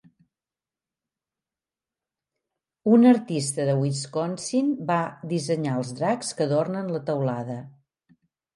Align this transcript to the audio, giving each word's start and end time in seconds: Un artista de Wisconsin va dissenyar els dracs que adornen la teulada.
Un 2.97 3.05
artista 3.11 3.69
de 3.69 3.77
Wisconsin 3.83 4.73
va 4.93 4.99
dissenyar 5.35 5.77
els 5.83 5.95
dracs 6.03 6.35
que 6.41 6.51
adornen 6.51 6.93
la 6.99 7.07
teulada. 7.13 7.63